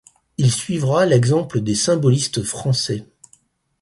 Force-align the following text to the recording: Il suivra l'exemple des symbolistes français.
Il 0.39 0.51
suivra 0.51 1.05
l'exemple 1.05 1.61
des 1.61 1.75
symbolistes 1.75 2.41
français. 2.41 3.05